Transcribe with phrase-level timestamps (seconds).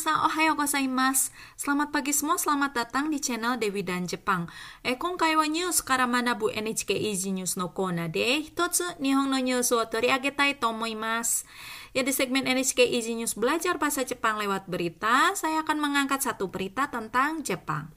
[0.00, 1.28] minasa, ohayo gozaimasu.
[1.60, 4.48] Selamat pagi semua, selamat datang di channel Dewi dan Jepang.
[4.80, 9.36] Eh, konkai wa news kara manabu NHK Easy News no kona de hitotsu nihon no
[9.36, 11.44] news wo toriagetai to omoimasu.
[11.92, 16.48] Ya di segmen NHK Easy News Belajar Bahasa Jepang lewat berita, saya akan mengangkat satu
[16.48, 17.92] berita tentang Jepang.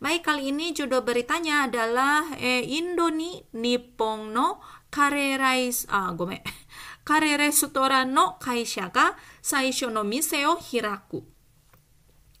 [0.00, 6.40] Baik, kali ini judul beritanya adalah eh, Indoni Nippon no Karerais, ah, gome.
[7.04, 11.31] カレレストランの会社が最初の店を開く。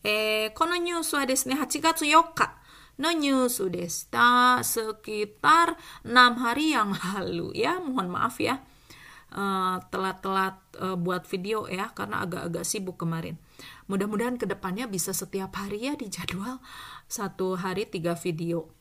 [0.03, 2.55] えーこのニュースはですね、8月4日
[2.97, 4.59] のニュースでした。
[4.63, 7.79] sekitar 6 hari yang lalu ya.
[7.79, 8.63] Mohon maaf ya.
[9.27, 13.35] Eh, telat-telat eh, buat video ya karena agak-agak sibuk kemarin.
[13.91, 16.63] Mudah-mudahan kedepannya bisa setiap hari ya dijadwal
[17.11, 18.71] satu hari tiga video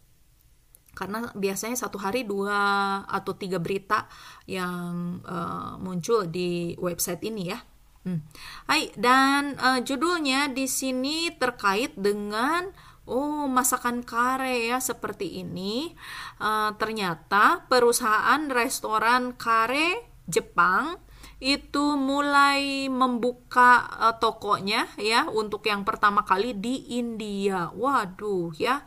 [0.97, 4.07] karena biasanya satu hari dua atau tiga berita
[4.47, 7.59] yang eh, muncul di website ini ya.
[8.02, 8.26] Hmm.
[8.66, 12.66] Hai, dan eh, judulnya di sini terkait dengan
[13.06, 15.94] oh masakan kare ya seperti ini.
[16.42, 20.98] Eh, ternyata perusahaan restoran kare Jepang
[21.38, 27.70] itu mulai membuka eh, tokonya ya untuk yang pertama kali di India.
[27.70, 28.82] Waduh ya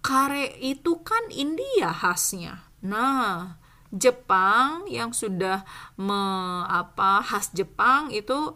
[0.00, 2.64] kare itu kan India khasnya.
[2.80, 3.58] Nah,
[3.88, 5.64] Jepang yang sudah
[5.96, 6.20] me,
[6.68, 8.52] apa khas Jepang itu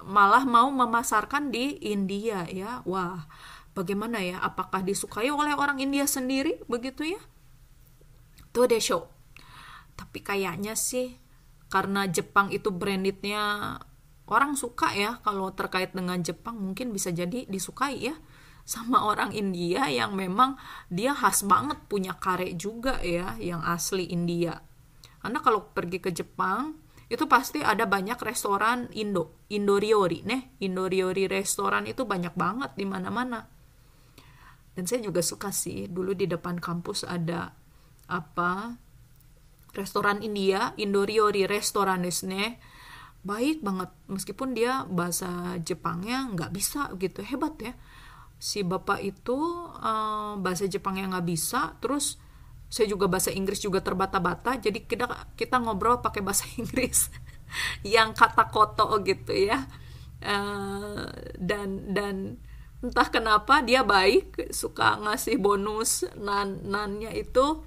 [0.00, 2.80] malah mau memasarkan di India ya.
[2.88, 3.28] Wah,
[3.76, 4.40] bagaimana ya?
[4.40, 7.20] Apakah disukai oleh orang India sendiri begitu ya?
[8.52, 9.08] Tuh deh show.
[9.96, 11.20] Tapi kayaknya sih
[11.72, 13.76] karena Jepang itu brandednya
[14.28, 18.16] orang suka ya kalau terkait dengan Jepang mungkin bisa jadi disukai ya
[18.62, 20.54] sama orang India yang memang
[20.86, 24.62] dia khas banget punya kare juga ya yang asli India.
[25.22, 26.74] Karena kalau pergi ke Jepang
[27.06, 33.46] itu pasti ada banyak restoran Indo, Indoriori nih, Indoriori restoran itu banyak banget di mana-mana.
[34.72, 37.52] Dan saya juga suka sih dulu di depan kampus ada
[38.08, 38.74] apa
[39.76, 42.56] restoran India, Indoriori restoran nih.
[43.22, 47.76] Baik banget meskipun dia bahasa Jepangnya nggak bisa gitu hebat ya.
[48.42, 49.38] Si bapak itu
[49.78, 52.18] eh, bahasa Jepang yang nggak bisa terus
[52.72, 55.04] saya juga bahasa Inggris juga terbata-bata jadi kita
[55.36, 57.12] kita ngobrol pakai bahasa Inggris
[57.84, 59.68] yang kata koto gitu ya.
[60.22, 61.06] Eh,
[61.36, 62.38] dan dan
[62.82, 67.62] entah kenapa dia baik suka ngasih bonus nan nannya itu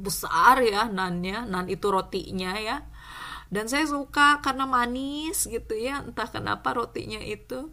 [0.00, 2.88] besar ya nannya nan itu rotinya ya.
[3.52, 7.68] Dan saya suka karena manis gitu ya entah kenapa rotinya itu.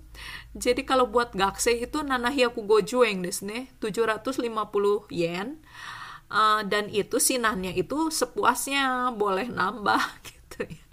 [0.52, 4.44] Jadi kalau buat gakse itu nanahiyaku gojueng desu ne 750
[5.08, 5.64] yen
[6.30, 10.86] Eh, dan itu sinannya itu sepuasnya boleh nambah gitu ya.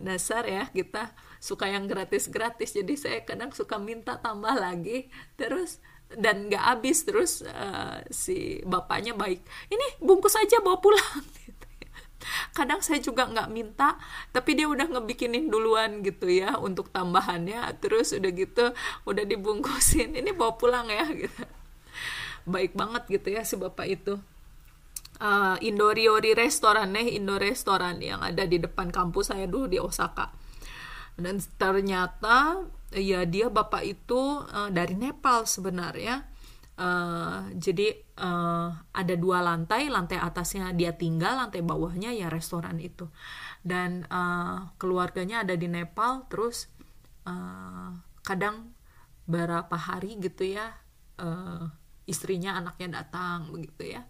[0.00, 1.12] Dasar ya kita
[1.44, 2.72] suka yang gratis-gratis.
[2.72, 9.14] Jadi saya kadang suka minta tambah lagi terus dan nggak habis terus eh, si bapaknya
[9.14, 11.20] baik ini bungkus aja bawa pulang.
[11.44, 11.88] Gitu ya.
[12.56, 13.96] kadang saya juga nggak minta
[14.32, 17.60] tapi dia udah ngebikinin duluan gitu ya untuk tambahannya.
[17.76, 18.72] Terus udah gitu
[19.04, 21.59] udah dibungkusin ini bawa pulang ya gitu
[22.46, 24.14] baik banget gitu ya si bapak itu.
[25.20, 30.32] Uh, Indoriori restoran nih Indo restoran yang ada di depan kampus saya dulu di Osaka.
[31.20, 32.64] Dan ternyata
[32.96, 36.24] ya dia bapak itu uh, dari Nepal sebenarnya.
[36.80, 43.04] Uh, jadi uh, ada dua lantai, lantai atasnya dia tinggal, lantai bawahnya ya restoran itu.
[43.60, 46.72] Dan uh, keluarganya ada di Nepal, terus
[47.28, 47.92] uh,
[48.24, 48.72] kadang
[49.28, 50.72] berapa hari gitu ya,
[51.20, 51.68] uh,
[52.08, 54.02] istrinya anaknya datang begitu ya.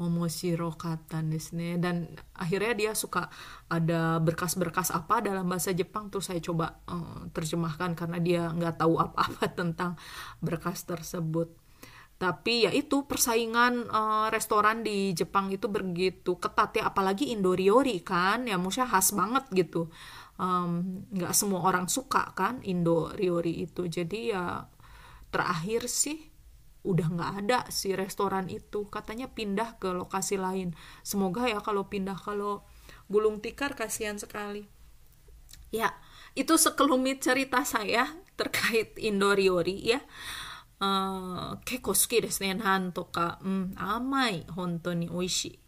[0.00, 1.76] Momoshiro kata desu ne.
[1.76, 3.28] dan akhirnya dia suka
[3.68, 8.96] ada berkas-berkas apa dalam bahasa Jepang terus saya coba eh, terjemahkan karena dia nggak tahu
[8.96, 10.00] apa-apa tentang
[10.40, 11.52] berkas tersebut
[12.16, 18.48] tapi ya itu persaingan eh, restoran di Jepang itu begitu ketat ya apalagi Indoriori kan
[18.48, 19.92] ya maksudnya khas banget gitu
[20.40, 24.64] nggak semua orang suka kan Indoriori itu jadi ya
[25.28, 26.29] terakhir sih
[26.85, 32.15] udah nggak ada si restoran itu katanya pindah ke lokasi lain semoga ya kalau pindah
[32.15, 32.61] kalau
[33.09, 34.69] gulung tikar kasihan sekali
[35.73, 35.97] ya
[36.37, 38.05] itu sekelumit cerita saya
[38.37, 40.03] terkait Indoriori ya
[40.79, 42.53] あー結構好きですね。
[42.53, 44.45] なんとか、うん、甘い。
[44.53, 45.59] 本当に美味しい。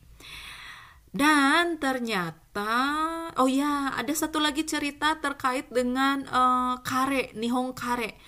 [1.16, 8.20] Dan ternyata, oh ya, ada satu lagi cerita terkait dengan eh, kare, nihong kare.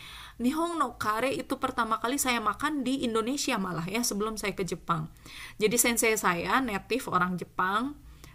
[0.43, 4.67] Nihong no kare itu pertama kali saya makan di Indonesia malah ya sebelum saya ke
[4.67, 5.07] Jepang.
[5.63, 7.95] Jadi sensei saya native orang Jepang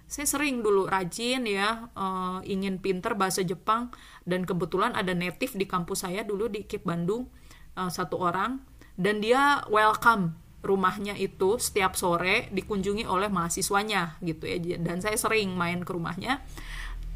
[0.10, 3.94] saya sering dulu rajin ya uh, ingin pinter bahasa Jepang
[4.26, 7.30] dan kebetulan ada native di kampus saya dulu di KIP Bandung
[7.78, 8.58] uh, satu orang
[8.98, 10.34] dan dia welcome
[10.66, 16.42] rumahnya itu setiap sore dikunjungi oleh mahasiswanya gitu ya dan saya sering main ke rumahnya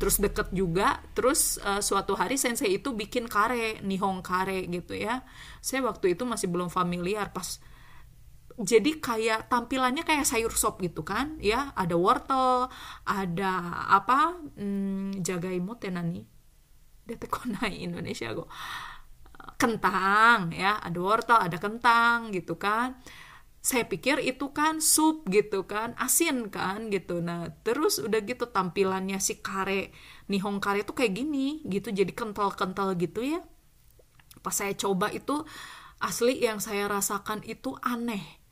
[0.03, 5.23] terus deket juga terus uh, suatu hari sensei itu bikin kare nihong kare gitu ya.
[5.63, 7.63] Saya waktu itu masih belum familiar pas
[8.59, 11.71] jadi kayak tampilannya kayak sayur sop gitu kan ya.
[11.79, 12.67] Ada wortel
[13.07, 13.51] ada
[13.95, 16.27] apa hmm, jagaimot ya nani?
[17.07, 18.51] Dete konai Indonesia go.
[19.55, 20.83] Kentang ya.
[20.83, 22.99] Ada wortel ada kentang gitu kan
[23.63, 27.23] saya pikir itu kan sup gitu kan asin kan gitu.
[27.23, 29.95] Nah terus udah gitu tampilannya si kare
[30.27, 33.39] nihong kare itu kayak gini gitu jadi kental-kental gitu ya.
[34.43, 35.47] Pas saya coba itu
[36.03, 38.43] asli yang saya rasakan itu aneh.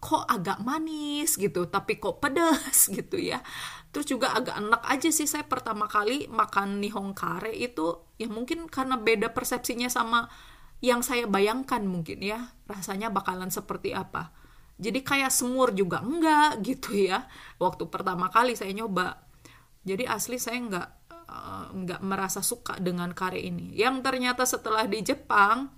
[0.00, 3.44] Kok agak manis gitu tapi kok pedas gitu ya.
[3.92, 8.08] Terus juga agak enak aja sih saya pertama kali makan nihong kare itu.
[8.16, 10.32] Ya mungkin karena beda persepsinya sama
[10.78, 14.30] yang saya bayangkan mungkin ya rasanya bakalan seperti apa.
[14.78, 17.26] Jadi kayak semur juga enggak gitu ya.
[17.58, 19.26] Waktu pertama kali saya nyoba
[19.82, 23.74] jadi asli saya enggak uh, enggak merasa suka dengan kare ini.
[23.74, 25.74] Yang ternyata setelah di Jepang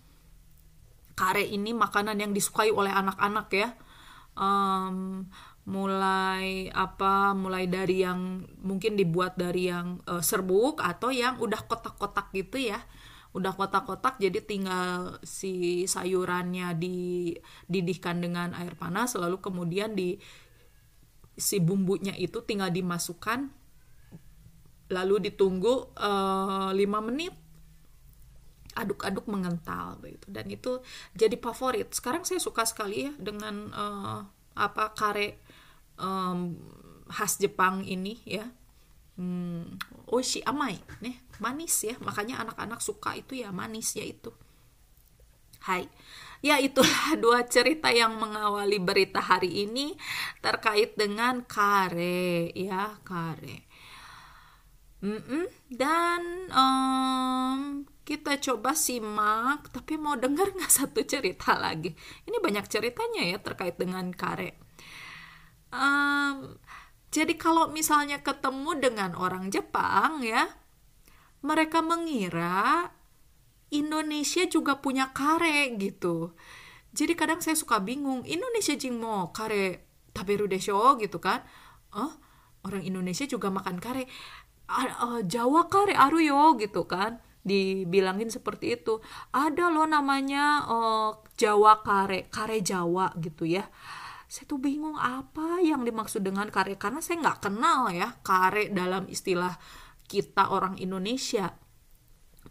[1.16, 3.68] kare ini makanan yang disukai oleh anak-anak ya.
[4.36, 5.28] Um,
[5.68, 12.32] mulai apa mulai dari yang mungkin dibuat dari yang uh, serbuk atau yang udah kotak-kotak
[12.32, 12.80] gitu ya
[13.30, 20.18] udah kotak-kotak jadi tinggal si sayurannya dididihkan dengan air panas lalu kemudian di
[21.38, 23.54] si bumbunya itu tinggal dimasukkan
[24.90, 27.34] lalu ditunggu uh, eh, 5 menit
[28.74, 30.26] aduk-aduk mengental begitu.
[30.30, 30.82] Dan itu
[31.14, 31.90] jadi favorit.
[31.90, 34.20] Sekarang saya suka sekali ya dengan uh,
[34.54, 35.42] apa kare
[35.98, 36.54] um,
[37.10, 38.46] khas Jepang ini ya.
[39.18, 39.76] Hmm,
[40.08, 44.32] oishi amai nih manis ya makanya anak-anak suka itu ya manis ya itu
[45.60, 45.84] Hai
[46.40, 49.92] ya itulah dua cerita yang mengawali berita hari ini
[50.40, 53.68] terkait dengan kare ya kare
[55.04, 55.44] mm -mm.
[55.68, 56.22] dan
[56.52, 61.94] um, kita coba simak, tapi mau dengar nggak satu cerita lagi?
[62.26, 64.58] Ini banyak ceritanya ya terkait dengan kare.
[65.70, 66.58] Um,
[67.14, 70.50] jadi kalau misalnya ketemu dengan orang Jepang ya,
[71.40, 72.90] mereka mengira
[73.70, 76.34] Indonesia juga punya kare gitu.
[76.90, 81.46] Jadi kadang saya suka bingung, Indonesia jingmo kare taberu desho gitu kan.
[81.94, 82.10] Oh,
[82.66, 84.04] orang Indonesia juga makan kare.
[85.26, 89.00] Jawa kare aru yo gitu kan dibilangin seperti itu
[89.32, 91.10] ada loh namanya uh,
[91.40, 93.64] Jawa kare kare Jawa gitu ya
[94.30, 99.08] saya tuh bingung apa yang dimaksud dengan kare karena saya nggak kenal ya kare dalam
[99.10, 99.56] istilah
[100.10, 101.54] kita orang Indonesia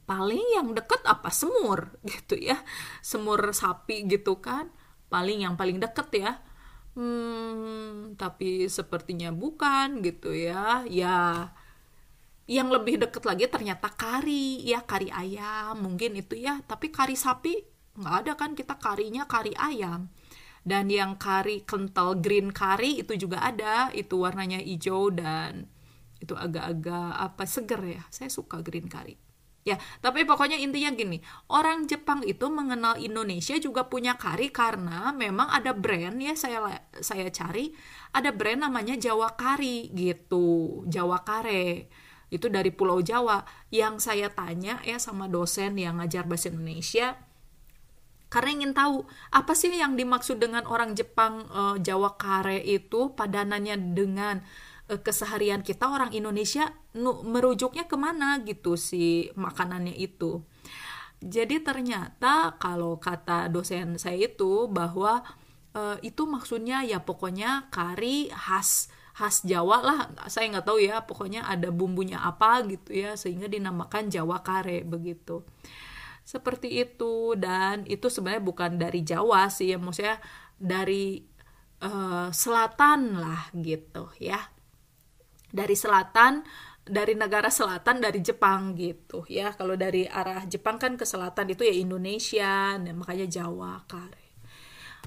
[0.08, 1.28] paling yang deket apa?
[1.28, 2.56] Semur gitu ya.
[3.04, 4.72] Semur sapi gitu kan
[5.12, 6.32] paling yang paling deket ya.
[6.96, 10.88] Hmm tapi sepertinya bukan gitu ya.
[10.88, 11.52] Ya
[12.50, 16.64] yang lebih deket lagi ternyata kari ya kari ayam mungkin itu ya.
[16.64, 17.68] Tapi kari sapi
[18.00, 20.08] nggak ada kan kita karinya kari ayam.
[20.64, 25.72] Dan yang kari kental green kari itu juga ada itu warnanya hijau dan
[26.20, 28.04] itu agak-agak apa seger ya.
[28.14, 29.30] Saya suka green kari
[29.68, 31.18] ya tapi pokoknya intinya gini.
[31.52, 37.28] Orang Jepang itu mengenal Indonesia juga punya kari karena memang ada brand ya saya saya
[37.30, 37.72] cari.
[38.16, 40.82] Ada brand namanya Jawa Kari gitu.
[40.90, 41.92] Jawa Kare
[42.34, 43.46] itu dari Pulau Jawa.
[43.70, 47.30] Yang saya tanya ya sama dosen yang ngajar bahasa Indonesia
[48.30, 53.98] karena ingin tahu apa sih yang dimaksud dengan orang Jepang e, Jawa kare itu padanannya
[53.98, 54.46] dengan
[54.98, 60.42] keseharian kita orang Indonesia merujuknya ke mana gitu si makanannya itu.
[61.22, 65.22] Jadi ternyata kalau kata dosen saya itu bahwa
[65.76, 70.00] e, itu maksudnya ya pokoknya kari khas khas Jawa lah.
[70.32, 75.46] Saya nggak tahu ya pokoknya ada bumbunya apa gitu ya sehingga dinamakan Jawa kare begitu.
[76.26, 80.18] Seperti itu dan itu sebenarnya bukan dari Jawa sih ya maksudnya
[80.56, 81.20] dari
[81.84, 84.40] uh, selatan lah gitu ya
[85.50, 86.46] dari selatan
[86.90, 91.62] dari negara selatan dari Jepang gitu ya kalau dari arah Jepang kan ke selatan itu
[91.62, 94.34] ya Indonesia dan makanya Jawa kare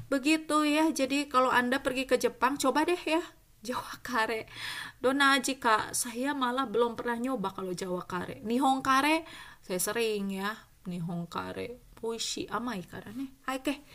[0.06, 3.22] begitu ya jadi kalau anda pergi ke Jepang coba deh ya
[3.62, 4.50] Jawa kare.
[4.98, 8.42] Dona jika saya malah belum pernah nyoba kalau Jawa kare.
[8.42, 9.22] Nihong kare
[9.62, 10.50] saya sering ya.
[10.90, 11.94] Nihong kare.
[11.94, 13.86] Puishi amai karena Oke.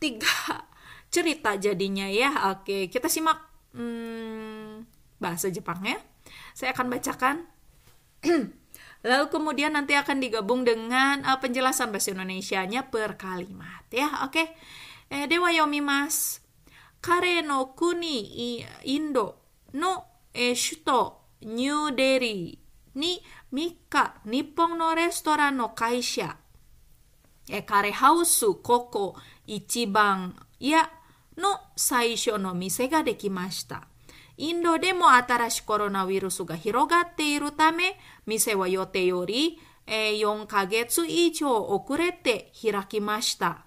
[0.00, 0.64] Tiga
[1.12, 2.56] cerita jadinya ya.
[2.56, 3.36] Oke, kita simak
[3.76, 4.88] hmm,
[5.22, 6.02] bahasa Jepangnya.
[6.58, 7.46] Saya akan bacakan.
[9.06, 14.26] Lalu kemudian nanti akan digabung dengan uh, penjelasan bahasa Indonesianya per kalimat ya.
[14.26, 14.42] Oke.
[14.42, 14.46] Okay?
[15.12, 16.40] Eh, dewa yomimas.
[17.02, 22.56] Kare no kuni Indo no eh, shuto New Delhi
[22.94, 23.20] ni
[23.52, 26.38] mika Nippon no restoran no kaisha.
[27.50, 30.88] Eh, kare house koko ichiban ya
[31.36, 33.91] no saisho no mise ga dekimashita.
[34.36, 43.64] インドでも新しいコロナウイルスが広がっているため、店は予定より4ヶ月以上遅れて開きました。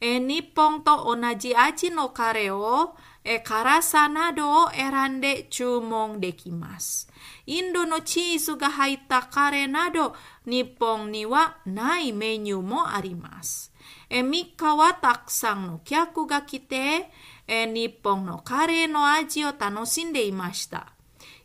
[0.00, 2.96] 日本と同じ味のカレーを
[3.44, 7.08] 辛さなどを選んで注文できます。
[7.46, 13.72] インドのチーズが入ったカレーなど、日本にはないメニューもあります。
[14.10, 17.12] 3日はたくさんの客が来て、
[17.46, 20.92] え日本のカレーの味を楽しんでいました。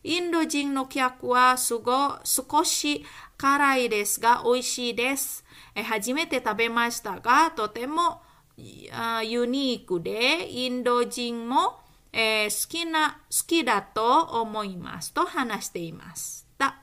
[0.03, 3.05] インド人の客はすご少し
[3.37, 5.43] 辛いですが美味しいです。
[5.75, 8.21] え初めて食べましたが、とても
[8.57, 11.79] ユニークで、インド人も
[12.19, 16.79] えー、好きな、好きだと思いますと話していました。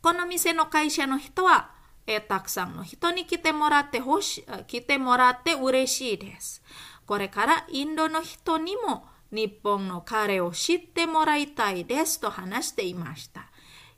[0.00, 1.72] この店の会社の人は、
[2.06, 6.62] えー、たくさんの人に来てもらってほし、来てもらって嬉しいです。
[7.07, 13.49] これからインドの人にも日本の彼を知ってもらいたいですと話していました。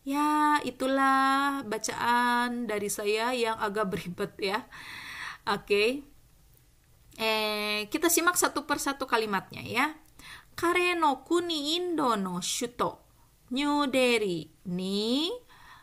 [0.05, 4.69] Ya, itulah bacaan dari saya yang agak beribet ya.
[5.49, 5.65] Oke.
[5.65, 5.89] Okay.
[7.17, 9.97] Eh, kita simak satu persatu kalimatnya ya.
[10.53, 13.03] Kare no kuni Indo no shuto
[13.51, 15.27] New Delhi ni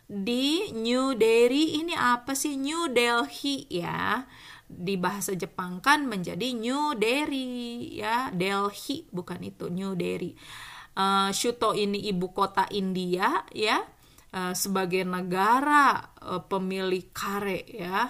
[0.09, 4.25] di New Delhi ini apa sih New Delhi ya
[4.68, 10.36] Di bahasa Jepang kan menjadi New Delhi ya Delhi bukan itu New Delhi
[10.98, 13.80] uh, Shuto ini ibu kota India ya
[14.34, 18.10] uh, sebagai negara uh, pemilik kare ya.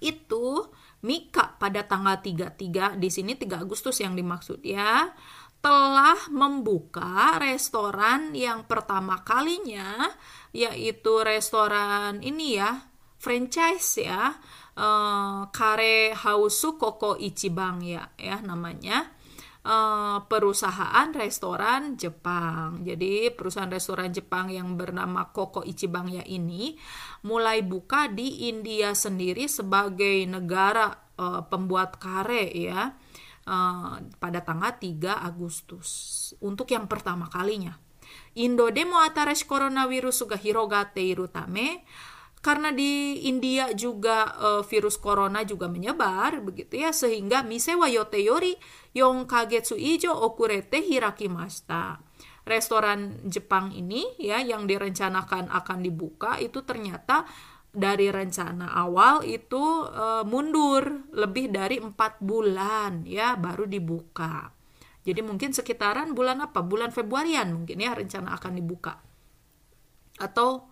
[0.00, 0.72] Itu
[1.04, 5.12] Mika pada tanggal 33 di sini 3 Agustus yang dimaksud ya
[5.60, 10.08] telah membuka restoran yang pertama kalinya
[10.56, 12.80] yaitu restoran ini ya
[13.20, 14.40] franchise ya
[14.76, 19.10] uh, Kare Hausu Koko Ichibang ya ya namanya
[19.64, 22.84] uh, perusahaan restoran Jepang.
[22.84, 26.76] Jadi perusahaan restoran Jepang yang bernama Koko Ichibang ya ini
[27.26, 32.94] mulai buka di India sendiri sebagai negara uh, pembuat kare ya.
[34.20, 35.88] Pada tanggal 3 Agustus
[36.38, 37.74] untuk yang pertama kalinya.
[38.38, 41.82] Indo demo atarashi coronavirus ga hirogate iru tame
[42.40, 48.16] karena di India juga uh, virus corona juga menyebar begitu ya sehingga mise wa yote
[48.16, 48.56] yori
[48.96, 52.00] yong kagetsu ijo okurete hirakimashita.
[52.48, 57.28] Restoran Jepang ini ya yang direncanakan akan dibuka itu ternyata
[57.70, 64.48] dari rencana awal itu uh, mundur lebih dari empat bulan ya baru dibuka.
[65.04, 66.64] Jadi mungkin sekitaran bulan apa?
[66.64, 68.96] Bulan Februarian mungkin ya rencana akan dibuka.
[70.16, 70.69] Atau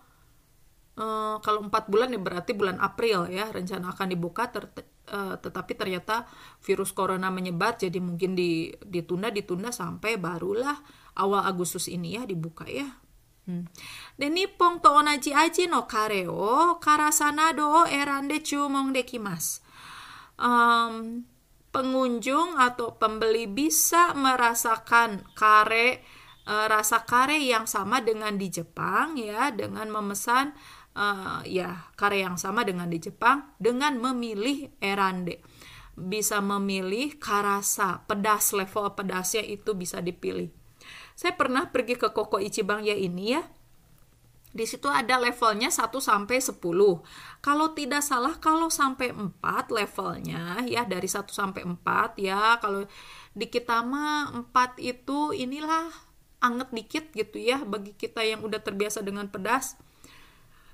[0.99, 4.67] uh, kalau empat bulan ya berarti bulan April ya rencana akan dibuka ter,
[5.09, 6.27] uh, tetapi ternyata
[6.61, 10.75] virus corona menyebar jadi mungkin di, ditunda ditunda sampai barulah
[11.15, 12.99] awal Agustus ini ya dibuka ya.
[13.49, 13.65] Hmm.
[14.13, 19.65] De nippon to onaji aji no kare o karasana do erande chumong dekimas.
[21.69, 26.01] Pengunjung atau pembeli bisa merasakan kare
[26.49, 30.57] uh, rasa kare yang sama dengan di Jepang ya dengan memesan
[30.99, 35.39] uh, ya karya yang sama dengan di Jepang dengan memilih erande
[35.95, 40.51] bisa memilih karasa pedas level pedasnya itu bisa dipilih
[41.15, 43.43] saya pernah pergi ke Koko Ichibang ya ini ya
[44.49, 46.57] di situ ada levelnya 1 sampai 10.
[47.37, 49.37] Kalau tidak salah kalau sampai 4
[49.69, 52.57] levelnya ya dari 1 sampai 4 ya.
[52.57, 52.89] Kalau
[53.37, 55.93] di kita mah 4 itu inilah
[56.41, 59.77] anget dikit gitu ya bagi kita yang udah terbiasa dengan pedas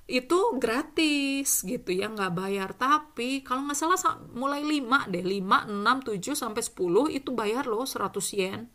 [0.06, 2.70] itu gratis gitu ya nggak bayar.
[2.78, 3.98] Tapi kalau nggak salah
[4.34, 8.70] mulai 5 deh 5, 6, 7 sampai 10 itu bayar loh 100 yen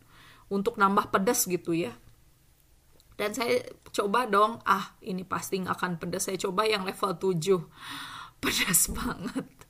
[0.51, 1.95] untuk nambah pedas gitu ya.
[3.15, 6.27] Dan saya coba dong ah ini pasti nggak akan pedas.
[6.27, 7.63] Saya coba yang level 7
[8.43, 9.60] pedas banget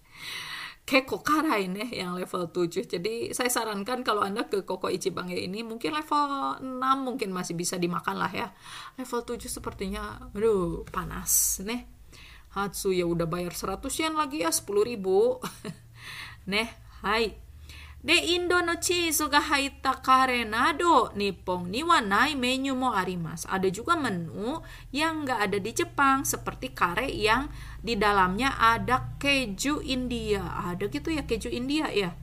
[0.81, 5.63] Keko Karai nih yang level 7 jadi saya sarankan kalau anda ke koko ichibang ini
[5.63, 8.47] mungkin level 6 mungkin masih bisa dimakan lah ya.
[8.99, 11.87] Level 7 sepertinya aduh panas nih.
[12.51, 15.39] Hatsu ya udah bayar 100 yen lagi ya 10 ribu.
[16.51, 16.67] Nih
[17.05, 17.31] hai.
[18.01, 23.69] De indo no cheese ga haita karenado nipong ni wa nai menu mo arimas ada
[23.69, 24.57] juga menu
[24.89, 27.45] yang nggak ada di Jepang seperti kare yang
[27.81, 30.45] di dalamnya ada keju India.
[30.69, 32.13] Ada gitu ya keju India ya.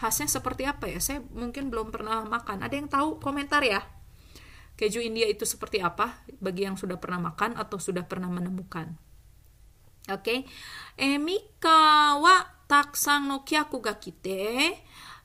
[0.00, 0.98] Khasnya seperti apa ya?
[0.98, 2.64] Saya mungkin belum pernah makan.
[2.64, 3.20] Ada yang tahu?
[3.20, 3.84] Komentar ya.
[4.74, 6.24] Keju India itu seperti apa?
[6.40, 8.96] Bagi yang sudah pernah makan atau sudah pernah menemukan.
[10.10, 10.18] Oke.
[10.18, 10.38] Okay.
[10.98, 14.74] Emika wa taksang no kyaku ga kite.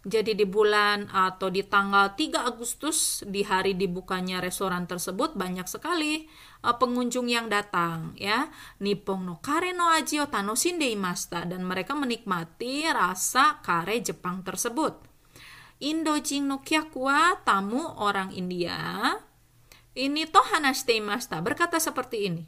[0.08, 6.32] Jadi di bulan atau di tanggal 3 Agustus di hari dibukanya restoran tersebut banyak sekali
[6.64, 8.50] pengunjung yang datang ya.
[8.82, 14.98] Nippon no kare no aji o imashita dan mereka menikmati rasa kare Jepang tersebut.
[15.78, 19.14] Indojin no kyaku wa tamu orang India.
[19.98, 22.44] Ini toh hanashite imashita berkata seperti ini.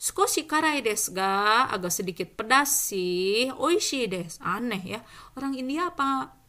[0.00, 3.52] Skoshi karai desu ga agak sedikit pedas sih.
[3.56, 4.40] Oishi desu.
[4.40, 5.00] Aneh ya.
[5.36, 6.40] Orang India apa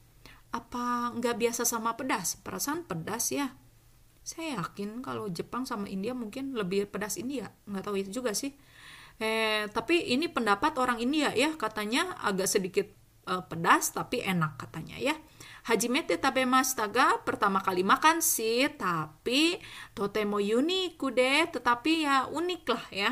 [0.52, 3.56] apa nggak biasa sama pedas perasaan pedas ya
[4.22, 7.50] saya yakin kalau Jepang sama India mungkin lebih pedas India.
[7.66, 8.54] Nggak tahu itu juga sih.
[9.18, 11.58] Eh tapi ini pendapat orang India ya.
[11.58, 12.86] Katanya agak sedikit
[13.26, 15.18] uh, pedas tapi enak katanya ya.
[15.66, 19.62] Hajimete tabemashita ga pertama kali makan sih tapi
[19.94, 23.12] totemo uniku deh tetapi ya unik lah ya.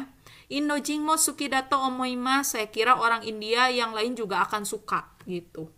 [1.20, 5.70] Suki dato omoima saya kira orang India yang lain juga akan suka gitu.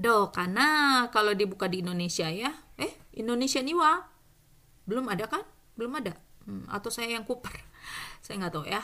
[0.00, 4.08] Do, karena kalau dibuka di Indonesia ya, eh Indonesia Niwa
[4.88, 5.44] belum ada kan?
[5.76, 6.16] Belum ada.
[6.48, 7.52] Hmm, atau saya yang kuper,
[8.24, 8.82] saya nggak tahu ya.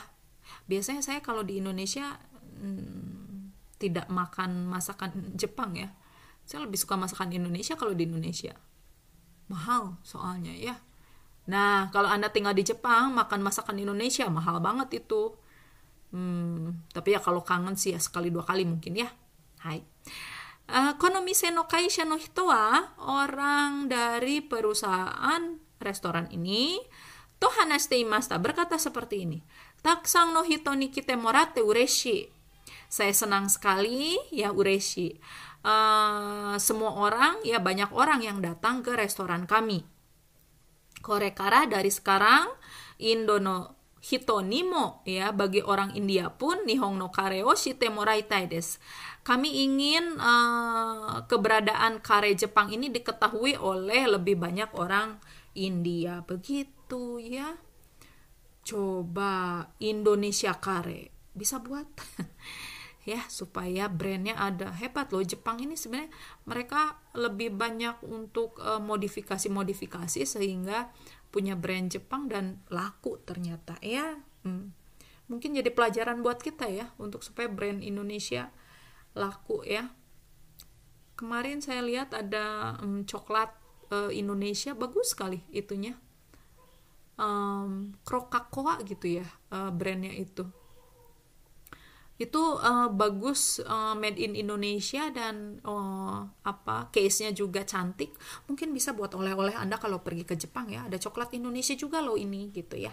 [0.69, 2.15] Biasanya saya kalau di Indonesia
[2.61, 3.51] hmm,
[3.81, 5.91] tidak makan masakan Jepang ya.
[6.47, 8.55] Saya lebih suka masakan Indonesia kalau di Indonesia.
[9.51, 10.79] Mahal soalnya ya.
[11.47, 15.35] Nah, kalau Anda tinggal di Jepang, makan masakan Indonesia mahal banget itu.
[16.11, 19.07] Hmm, tapi ya kalau kangen sih ya sekali dua kali mungkin ya.
[19.63, 19.83] Hai.
[20.67, 26.75] Uh, konomise no kaisha no hito wa orang dari perusahaan restoran ini
[27.39, 29.39] to hanashite imashita berkata seperti ini.
[29.79, 32.27] Taksang no hito ni kite morate ureshi.
[32.91, 35.15] Saya senang sekali ya ureshi.
[35.63, 39.87] Uh, semua orang ya banyak orang yang datang ke restoran kami.
[40.99, 42.51] Korekara dari sekarang
[42.97, 43.37] Indo
[43.97, 48.77] no hito nimo ya bagi orang India pun nihong no kare o shite moraitai desu
[49.27, 55.19] kami ingin uh, keberadaan kare Jepang ini diketahui oleh lebih banyak orang
[55.51, 56.23] India.
[56.23, 57.59] Begitu ya.
[58.63, 61.87] Coba Indonesia kare bisa buat
[63.11, 66.11] ya supaya brandnya ada hebat loh Jepang ini sebenarnya
[66.43, 70.91] mereka lebih banyak untuk uh, modifikasi-modifikasi sehingga
[71.29, 73.77] punya brand Jepang dan laku ternyata.
[73.83, 74.71] Ya hmm.
[75.27, 78.51] mungkin jadi pelajaran buat kita ya untuk supaya brand Indonesia
[79.17, 79.91] laku ya.
[81.17, 83.49] Kemarin saya lihat ada um, coklat
[83.89, 85.97] uh, Indonesia bagus sekali itunya.
[87.17, 90.45] Um, Coca-Cola gitu ya uh, brandnya itu
[92.17, 98.09] itu uh, bagus uh, made in Indonesia dan uh, apa case-nya juga cantik.
[98.49, 100.89] Mungkin bisa buat oleh-oleh anda kalau pergi ke Jepang ya.
[100.89, 102.89] Ada coklat Indonesia juga loh ini gitu ya.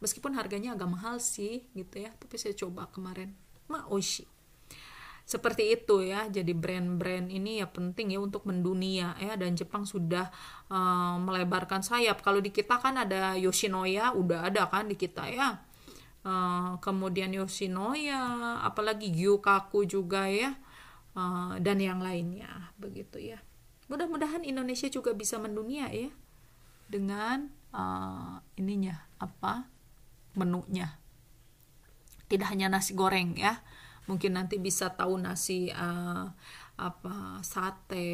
[0.00, 2.16] Meskipun harganya agak mahal sih gitu ya.
[2.16, 3.36] Tapi saya coba kemarin.
[3.68, 4.24] Ma oishi.
[5.22, 9.36] Seperti itu ya jadi brand-brand ini ya penting ya untuk mendunia ya.
[9.36, 10.32] Dan Jepang sudah
[10.72, 12.24] uh, melebarkan sayap.
[12.24, 15.60] Kalau di kita kan ada Yoshinoya udah ada kan di kita ya
[16.26, 20.58] uh, kemudian Yoshinoya apalagi Gyukaku juga ya.
[21.12, 23.38] Uh, dan yang lainnya begitu ya.
[23.92, 26.08] Mudah-mudahan Indonesia juga bisa mendunia ya
[26.88, 29.68] dengan uh, ininya apa
[30.32, 30.96] menunya.
[32.32, 33.60] Tidak hanya nasi goreng ya.
[34.08, 36.32] Mungkin nanti bisa tahu nasi uh,
[36.80, 38.08] apa sate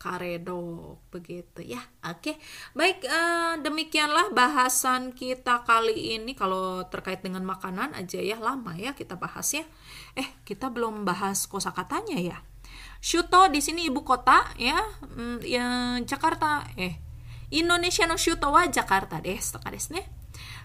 [0.00, 1.60] karedok begitu.
[1.60, 2.40] Ya oke.
[2.72, 6.32] Baik uh, demikianlah bahasan kita kali ini.
[6.32, 9.68] Kalau terkait dengan makanan aja ya lama ya kita bahas ya
[10.16, 12.40] eh kita belum bahas kosakatanya ya.
[13.04, 15.66] Shuto di sini ibu kota ya, mm, ya
[16.08, 16.64] Jakarta.
[16.80, 16.96] Eh
[17.52, 19.60] Indonesia no Shuto wa Jakarta deh, desu
[19.92, 20.06] nih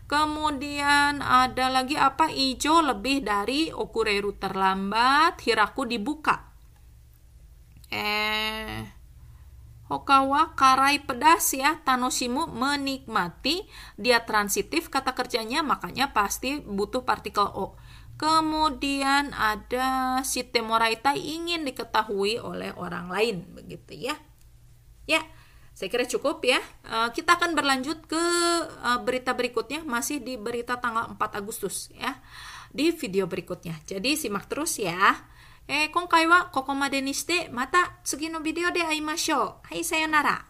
[0.06, 2.30] Kemudian ada lagi apa?
[2.30, 6.46] Ijo lebih dari okureru terlambat, hiraku dibuka.
[7.90, 8.95] Eh
[9.96, 13.64] Hokawa karai pedas ya, tanoshimu menikmati,
[13.96, 17.80] dia transitif kata kerjanya makanya pasti butuh partikel o.
[18.20, 24.20] Kemudian ada sitemoraita ingin diketahui oleh orang lain begitu ya.
[25.08, 25.24] Ya,
[25.72, 26.60] saya kira cukup ya.
[26.84, 28.24] Uh, kita akan berlanjut ke
[28.84, 32.20] uh, berita berikutnya masih di berita tanggal 4 Agustus ya.
[32.76, 33.80] Di video berikutnya.
[33.88, 35.24] Jadi simak terus ya.
[35.68, 39.42] えー、今回はここまでにして、また次のビデオで会いましょう。
[39.64, 40.46] はい、さよなら。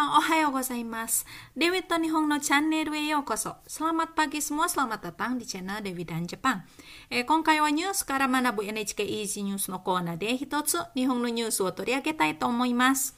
[0.00, 1.26] さんおはようございます。
[1.54, 3.60] デビット日本のチャンネルへようこそ。
[3.68, 6.64] Selamat pagi semua, selamat datang di channel Dewi dan Jepang。
[7.12, 13.14] えー、今回はニュースから学ぶ NHK Easy News のコーナーで一つ日本のニュースを取り上げたいと思います。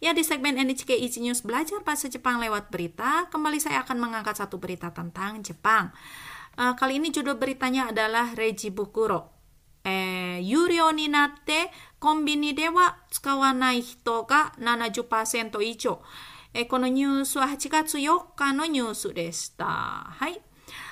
[0.00, 4.40] Ya, di segmen NHK Easy News belajar bahasa Jepang lewat berita, kembali saya akan mengangkat
[4.40, 5.92] satu berita tentang Jepang.
[6.56, 9.36] Uh, kali ini judul beritanya adalah Reji Bukuro.
[9.84, 11.70] えー、有料になって
[12.05, 15.97] コンビニでは使わない人が70%以上。
[16.53, 19.65] えこのニュースは8月4日のニュースでした。
[19.65, 20.37] はい。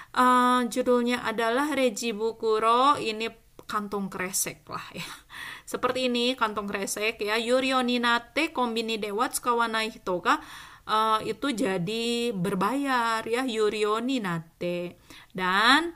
[0.10, 3.30] Uh, eh, eh, judulnya adalah Reji Bukuro ini
[3.70, 5.06] kantong kresek lah ya.
[5.70, 7.38] Seperti ini kantong kresek ya.
[7.38, 14.98] Yurioninate kombini dewa tsukawanai hito uh, eh, itu jadi berbayar ya Yurioninate.
[15.30, 15.94] Dan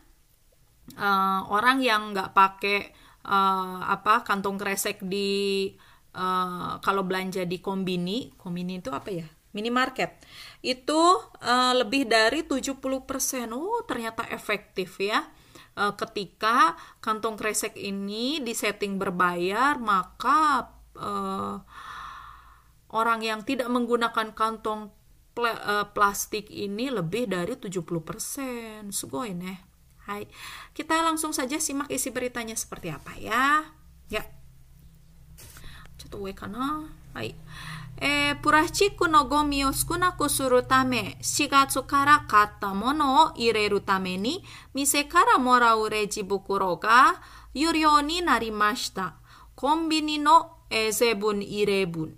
[0.94, 5.70] uh, orang yang nggak pakai uh, apa kantong kresek di
[6.16, 9.28] uh, kalau belanja di kombini, kombini itu apa ya?
[9.52, 10.18] Minimarket.
[10.64, 12.80] Itu uh, lebih dari 70%.
[13.52, 15.28] Oh, ternyata efektif ya.
[15.78, 21.62] Uh, ketika kantong kresek ini disetting berbayar, maka uh,
[22.94, 24.90] orang yang tidak menggunakan kantong
[25.38, 28.90] pl uh, plastik ini lebih dari 70%.
[28.90, 29.77] Sugoi nih.
[30.07, 30.27] Hai.
[30.75, 33.65] Kita langsung saja simak isi beritanya seperti apa ya.
[34.11, 34.27] Ya.
[35.99, 36.91] Coba kana.
[37.15, 37.35] Hai.
[38.05, 44.43] えー、プラスチックのゴミを少なくするため、4月から買ったものを入れるために、
[44.75, 47.23] 店からもらうレジ袋が
[47.55, 49.15] 有料になりました。
[49.55, 52.17] コンビニの、えー、セブンイレブン。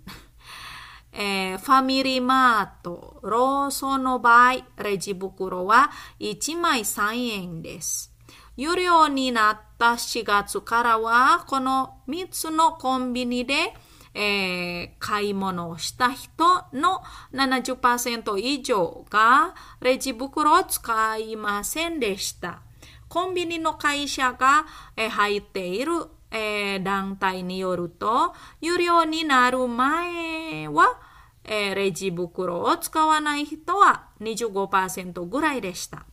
[1.12, 8.12] えー、ファミリーマート、ローソンの場合、レジ袋は1枚3円です。
[8.56, 13.74] 有料になった4月からは、この3つのコンビニで、
[14.14, 22.60] えー、買い物をした人の70%以上がレジ袋を使いませんでした。
[23.08, 25.92] コンビニの会社が、えー、入っている
[26.30, 31.00] えー、団体によると、有料になる前は、
[31.44, 36.04] えー、レジ袋を使わない人は25%ぐらいでした。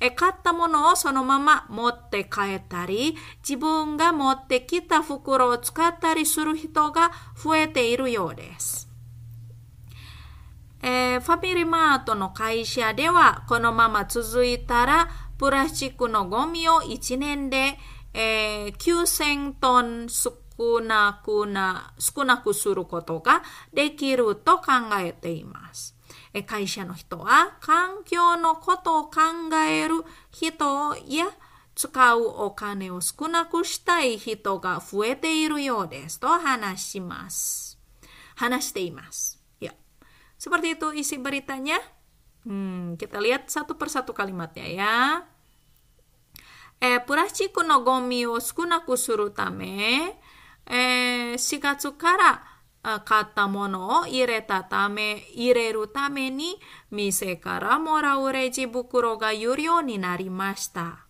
[0.00, 8.92] えー、買ったものをそのまま持って帰ったり、自分が持ってきた袋を使ったりする人が増えているようです。
[10.82, 17.78] えー、ファミリーマートの会社ではこのまま続いたらプラスチックのゴミを1年で
[18.13, 25.95] えー、9000トン少なくな、少なくすることができると考えています。
[26.33, 29.21] え会社の人は環境のことを考
[29.69, 31.27] える人や
[31.75, 37.77] 使うお金を少なくしたい人が増えているようですと話します。
[38.35, 39.41] 話しています。
[39.61, 39.73] Ya.
[40.39, 41.77] Seperti itu isi beritanya.
[42.45, 45.25] Hmm, kita lihat satu persatu kalimatnya ya.
[46.81, 50.19] えー、プラスチックのゴミを少なくするため、
[50.65, 52.43] えー、4月から
[53.03, 56.57] 買ったものを入れたため、入れるために
[56.89, 61.07] 店からもらうレジ袋が有料になりました。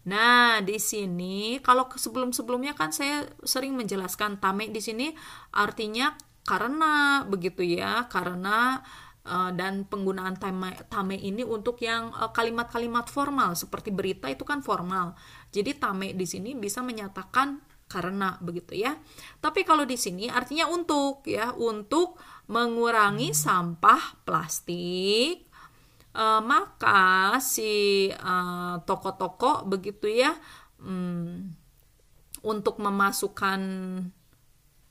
[0.00, 5.12] Nah, di sini kalau sebelum-sebelumnya kan saya sering menjelaskan tame di sini
[5.52, 6.16] artinya
[6.48, 8.80] karena begitu ya, karena
[9.25, 14.61] Uh, dan penggunaan tame, tame ini untuk yang eh, kalimat-kalimat formal seperti berita itu kan
[14.61, 15.17] formal.
[15.49, 17.57] Jadi tame di sini bisa menyatakan
[17.89, 18.93] karena begitu ya.
[19.41, 22.21] Tapi kalau di sini artinya untuk ya, untuk
[22.53, 25.49] mengurangi sampah plastik.
[26.15, 28.07] Uh, maka si
[28.87, 30.31] toko-toko uh, begitu ya
[30.79, 31.51] um,
[32.45, 33.59] untuk memasukkan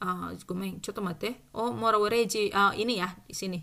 [0.05, 0.29] uh,
[2.77, 3.59] ini ya di sini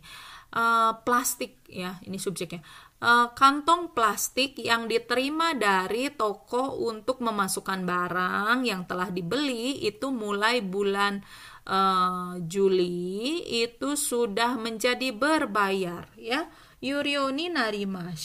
[0.56, 2.64] uh, plastik ya ini subjeknya
[3.04, 10.64] uh, kantong plastik yang diterima dari toko untuk memasukkan barang yang telah dibeli itu mulai
[10.64, 11.24] bulan
[11.68, 16.48] uh, Juli itu sudah menjadi berbayar ya
[16.82, 18.16] yurio ni Hai,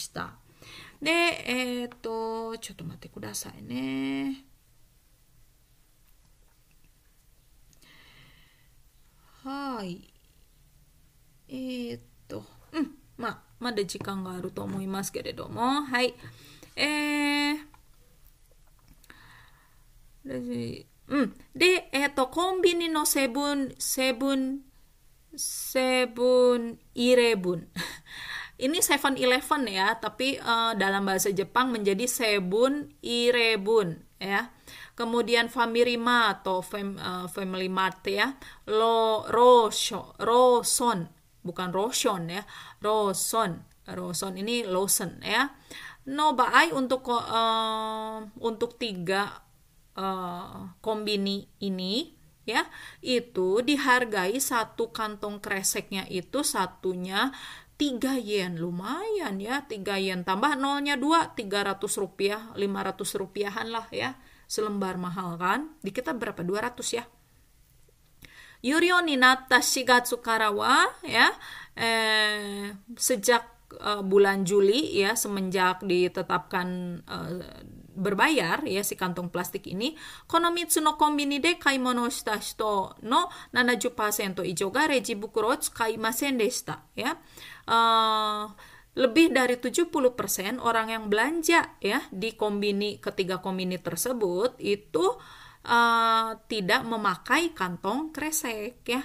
[0.99, 1.11] で、
[1.45, 4.43] えっ、ー、と、ちょっと待ってくださいね。
[9.43, 10.11] はい。
[11.49, 16.14] えっ、ー、とうんまあまだ時間があると思いますけれどもはい
[16.76, 17.72] えー
[21.08, 21.34] うん。
[21.54, 24.60] で、えっ、ー、と、コンビニのセブン、セブン、
[25.36, 27.68] セブンイレブン。
[28.62, 34.54] Ini Seven Eleven ya, tapi uh, dalam bahasa Jepang menjadi Sebun Irebun ya.
[34.94, 38.38] Kemudian Famirima atau fam, uh, Family Mart ya.
[38.70, 41.10] Lo Rosho, Roson,
[41.47, 42.43] bukan Roshon ya.
[42.83, 43.63] Roson.
[43.87, 45.47] Roson ini Lawson ya.
[46.11, 49.31] No baai untuk uh, untuk tiga
[49.95, 52.15] uh, kombini ini
[52.47, 52.63] ya
[53.03, 57.31] itu dihargai satu kantong kreseknya itu satunya
[57.77, 58.57] 3 yen.
[58.57, 60.19] Lumayan ya 3 yen.
[60.27, 64.17] Tambah nolnya 2 300 rupiah 500 rupiahan lah ya.
[64.47, 65.75] Selembar mahal kan?
[65.83, 67.03] Di kita berapa 200 ya
[68.67, 71.31] Yurio ni natta shigatsu karawa ya.
[71.77, 77.37] Eh, sejak uh, bulan Juli ya semenjak ditetapkan uh,
[77.97, 79.97] berbayar ya si kantong plastik ini
[80.29, 87.17] konomitsu no kombini de kaimono shita hito no 70% ijo ga reji bukuro deshita ya.
[87.69, 88.53] Uh,
[88.97, 89.93] lebih dari 70%
[90.57, 95.05] orang yang belanja ya di kombini ketiga kombini tersebut itu
[96.47, 99.03] tidak memakai kantong kresek ya.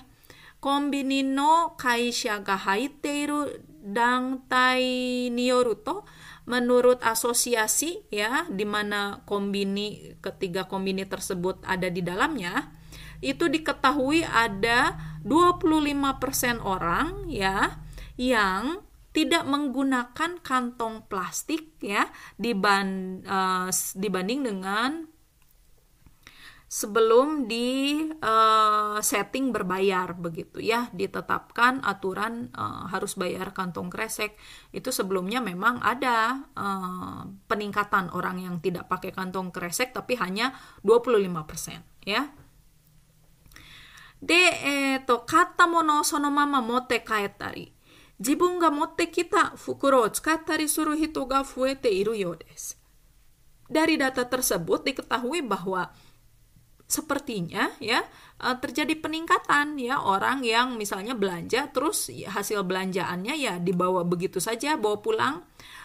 [0.63, 3.51] Kombini no kaisha ga haiteiru
[3.83, 6.07] dangtai niyoruto
[6.47, 12.71] menurut asosiasi ya di mana kombini ketiga kombini tersebut ada di dalamnya
[13.23, 17.83] itu diketahui ada 25% orang ya
[18.19, 22.09] yang tidak menggunakan kantong plastik ya
[22.41, 25.05] diban, uh, dibanding dengan
[26.72, 34.36] sebelum di uh, setting berbayar begitu ya ditetapkan aturan uh, harus bayar kantong kresek
[34.76, 40.52] itu sebelumnya memang ada uh, peningkatan orang yang tidak pakai kantong kresek tapi hanya
[40.84, 42.36] 25% ya
[44.20, 44.44] de
[45.00, 47.78] eto katta mono sono mama motte kaetari
[48.20, 52.78] 自分が持ってきた袋を使ったりする人が増えているようです。
[53.70, 55.92] Dari data tersebut diketahui bahwa
[56.93, 58.05] sepertinya ya
[58.45, 64.77] eh, terjadi peningkatan ya orang yang misalnya belanja terus hasil belanjaannya ya dibawa begitu saja
[64.77, 65.41] bawa pulang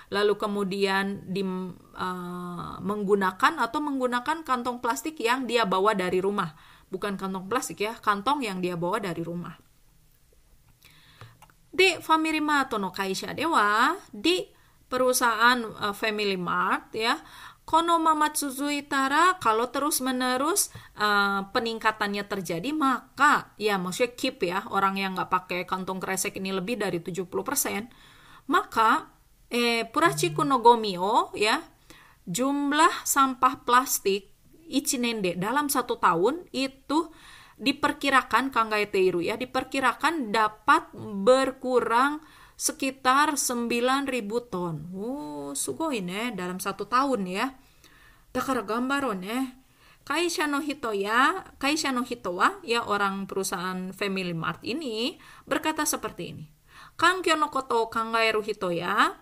[0.07, 6.55] lalu kemudian di uh, menggunakan atau menggunakan kantong plastik yang dia bawa dari rumah.
[6.87, 9.59] Bukan kantong plastik ya kantong yang dia bawa dari rumah.
[11.67, 14.47] Di Family Mart no kaisha dewa di
[14.87, 17.19] perusahaan uh, Family Mart ya
[17.67, 25.19] kono mamatsuzuitara kalau terus menerus uh, peningkatannya terjadi maka ya maksudnya keep ya orang yang
[25.19, 27.27] nggak pakai kantong kresek ini lebih dari 70%
[28.47, 29.11] maka
[29.51, 31.59] eh purachiku no gomio ya
[32.23, 34.31] jumlah sampah plastik
[34.71, 37.11] ichinende dalam satu tahun itu
[37.59, 42.23] diperkirakan kangaeteiru ya diperkirakan dapat berkurang
[42.57, 44.75] sekitar 9.000 ton.
[44.91, 47.53] Oh, sugoi ne dalam satu tahun ya.
[48.33, 49.63] Dakara gambaro ne.
[50.07, 55.83] Kaisha no hito ya, Kaisha no hito wa, ya orang perusahaan Family Mart ini berkata
[55.83, 56.45] seperti ini.
[56.95, 59.19] Kankyo no koto kangaeru hito ya,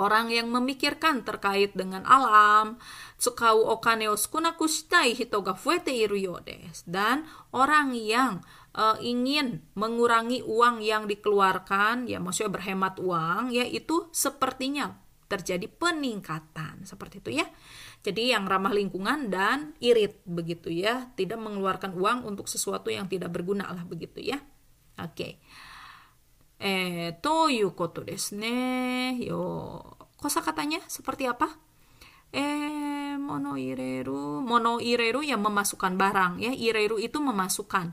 [0.00, 2.80] orang yang memikirkan terkait dengan alam,
[3.20, 6.88] tsukau okane o shitai hito ga fuete iru yodes.
[6.88, 8.44] Dan orang yang
[8.76, 14.92] uh, ingin mengurangi uang yang dikeluarkan, ya maksudnya berhemat uang, ya itu sepertinya
[15.26, 17.46] terjadi peningkatan seperti itu ya.
[18.06, 23.34] Jadi yang ramah lingkungan dan irit begitu ya, tidak mengeluarkan uang untuk sesuatu yang tidak
[23.34, 24.38] berguna lah begitu ya.
[25.02, 25.10] Oke.
[25.10, 25.32] Okay.
[26.56, 29.18] Eh, to yu koto desu ne.
[29.20, 29.76] Yo,
[30.16, 31.52] kosa katanya seperti apa?
[32.32, 36.52] Eh, mono ireru, mono ireru yang memasukkan barang ya.
[36.54, 37.92] Ireru itu memasukkan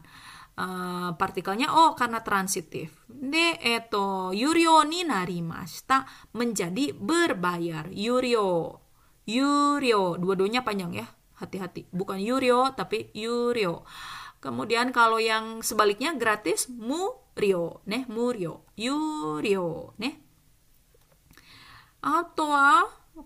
[0.58, 2.94] uh, partikelnya oh karena transitif.
[3.08, 7.89] De eto yurio ni narimashita menjadi berbayar.
[7.89, 8.82] Yurio.
[9.24, 11.08] Yurio, dua-duanya panjang ya.
[11.39, 11.88] Hati-hati.
[11.89, 13.88] Bukan yurio tapi yurio.
[14.44, 18.68] Kemudian kalau yang sebaliknya gratis murio, neh murio.
[18.76, 20.20] Yurio, neh.
[22.04, 22.52] Atau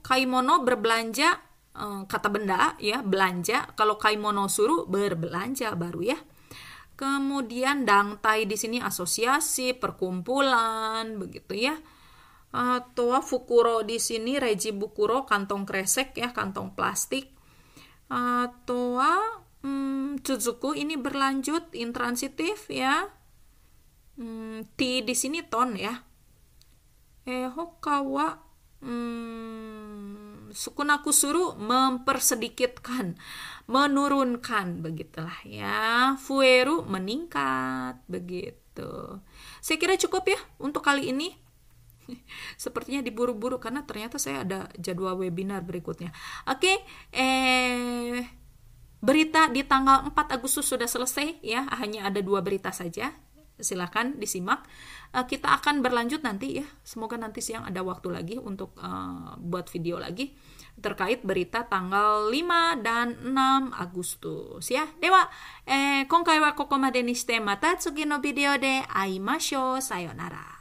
[0.06, 1.30] kaimono berbelanja
[1.74, 6.20] eh, kata benda ya belanja kalau kaimono suruh berbelanja baru ya
[6.98, 11.78] Kemudian dangtai di sini asosiasi, perkumpulan, begitu ya.
[12.50, 17.30] Atau fukuro di sini reji bukuro kantong kresek ya, kantong plastik.
[18.10, 18.98] Atau
[19.68, 23.10] Hmm, Tsuzuku ini berlanjut intransitif ya.
[24.18, 25.94] Hmm, ti di sini ton ya.
[27.28, 28.40] Eh, hokawa
[28.80, 33.16] hmm, sukunaku suruh mempersedikitkan,
[33.68, 36.16] menurunkan begitulah ya.
[36.20, 39.22] Fueru meningkat begitu.
[39.60, 41.36] Saya kira cukup ya untuk kali ini.
[42.64, 46.16] Sepertinya diburu-buru karena ternyata saya ada jadwal webinar berikutnya.
[46.48, 46.80] Oke,
[47.12, 48.24] eh
[48.98, 53.14] berita di tanggal 4 Agustus sudah selesai ya, hanya ada dua berita saja
[53.60, 54.65] silahkan disimak.
[55.13, 56.65] Eh, kita akan berlanjut nanti ya.
[56.86, 60.34] Semoga nanti siang ada waktu lagi untuk eh, buat video lagi
[60.78, 64.86] terkait berita tanggal 5 dan 6 Agustus ya.
[65.02, 65.26] Dewa,
[65.65, 69.82] eh, kongkai wa koko made ni shite mata tsugi no video de aimashou.
[69.82, 70.58] Sayonara.